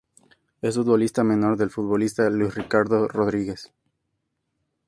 Es 0.63 0.77
hermano 0.77 1.23
menor 1.25 1.57
del 1.57 1.69
futbolista 1.69 2.27
Luis 2.31 2.55
Ricardo 2.55 3.07
Rodríguez. 3.07 3.71